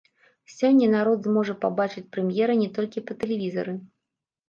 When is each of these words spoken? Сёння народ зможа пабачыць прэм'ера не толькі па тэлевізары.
Сёння 0.53 0.87
народ 0.95 1.19
зможа 1.29 1.55
пабачыць 1.67 2.05
прэм'ера 2.17 2.59
не 2.65 2.73
толькі 2.81 3.07
па 3.09 3.13
тэлевізары. 3.25 3.81